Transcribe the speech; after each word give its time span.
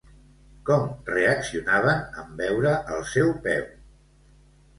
Com 0.69 0.87
reaccionaven 1.09 2.01
en 2.23 2.33
veure 2.41 2.73
el 2.95 3.05
seu 3.13 3.31
peu? 3.45 3.71